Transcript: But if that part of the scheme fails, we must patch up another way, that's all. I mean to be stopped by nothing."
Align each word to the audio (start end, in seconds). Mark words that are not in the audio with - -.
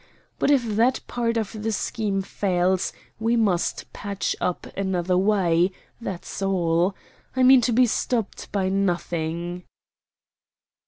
But 0.39 0.49
if 0.49 0.63
that 0.65 0.99
part 1.05 1.37
of 1.37 1.61
the 1.61 1.71
scheme 1.71 2.23
fails, 2.23 2.91
we 3.19 3.35
must 3.35 3.93
patch 3.93 4.35
up 4.41 4.65
another 4.75 5.15
way, 5.15 5.69
that's 6.01 6.41
all. 6.41 6.95
I 7.35 7.43
mean 7.43 7.61
to 7.61 7.71
be 7.71 7.85
stopped 7.85 8.51
by 8.51 8.67
nothing." 8.67 9.63